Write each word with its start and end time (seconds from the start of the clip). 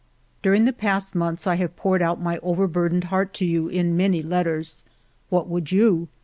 "During 0.41 0.65
the 0.65 0.73
last 0.81 1.13
months 1.13 1.45
I 1.45 1.57
have 1.57 1.75
poured 1.75 2.01
out 2.01 2.19
my 2.19 2.39
overburdened 2.39 3.03
heart 3.03 3.35
to 3.35 3.45
you 3.45 3.67
in 3.67 3.95
many 3.95 4.23
letters. 4.23 4.83
What 5.29 5.47
would 5.47 5.71
you? 5.71 6.07